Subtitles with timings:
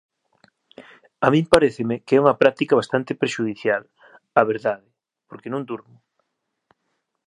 [1.25, 3.83] A min paréceme que é unha práctica bastante prexudicial,
[4.39, 4.87] a verdade,
[5.29, 5.97] porque non durmo.